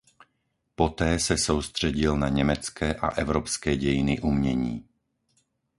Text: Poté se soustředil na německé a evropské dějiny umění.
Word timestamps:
Poté 0.75 1.19
se 1.19 1.37
soustředil 1.37 2.17
na 2.17 2.29
německé 2.29 2.93
a 2.93 3.07
evropské 3.07 3.77
dějiny 3.77 4.19
umění. 4.21 4.85